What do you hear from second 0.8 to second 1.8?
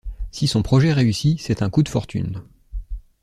réussit, c’est un